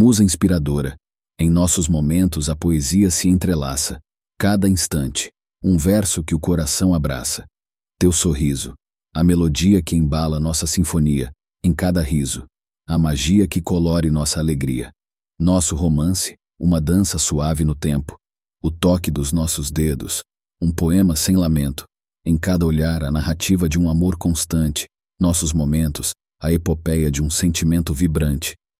musa 0.00 0.24
inspiradora. 0.24 0.96
Em 1.38 1.50
nossos 1.50 1.86
momentos 1.86 2.48
a 2.48 2.56
poesia 2.56 3.10
se 3.10 3.28
entrelaça, 3.28 4.00
cada 4.38 4.66
instante, 4.66 5.30
um 5.62 5.76
verso 5.76 6.24
que 6.24 6.34
o 6.34 6.40
coração 6.40 6.94
abraça. 6.94 7.44
Teu 7.98 8.10
sorriso, 8.10 8.72
a 9.14 9.22
melodia 9.22 9.82
que 9.82 9.94
embala 9.94 10.40
nossa 10.40 10.66
sinfonia, 10.66 11.30
em 11.62 11.74
cada 11.74 12.00
riso, 12.00 12.46
a 12.88 12.96
magia 12.96 13.46
que 13.46 13.60
colore 13.60 14.10
nossa 14.10 14.40
alegria. 14.40 14.90
Nosso 15.38 15.76
romance, 15.76 16.34
uma 16.58 16.80
dança 16.80 17.18
suave 17.18 17.62
no 17.62 17.74
tempo, 17.74 18.16
o 18.62 18.70
toque 18.70 19.10
dos 19.10 19.32
nossos 19.32 19.70
dedos, 19.70 20.22
um 20.62 20.72
poema 20.72 21.14
sem 21.14 21.36
lamento, 21.36 21.84
em 22.24 22.38
cada 22.38 22.64
olhar 22.64 23.04
a 23.04 23.10
narrativa 23.10 23.68
de 23.68 23.78
um 23.78 23.90
amor 23.90 24.16
constante, 24.16 24.86
nossos 25.20 25.52
momentos, 25.52 26.14
a 26.40 26.50
epopeia 26.50 27.10
de 27.10 27.22
um 27.22 27.28
sentimento 27.28 27.92
vibrante. 27.92 28.54